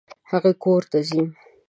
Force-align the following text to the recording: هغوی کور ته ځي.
هغوی 0.31 0.53
کور 0.63 0.81
ته 0.91 0.99
ځي. 1.09 1.21